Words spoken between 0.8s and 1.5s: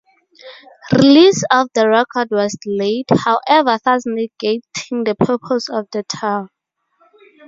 Release